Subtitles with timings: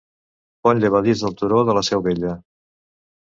[0.67, 2.33] Pont llevadís del Turó de la Seu Vella.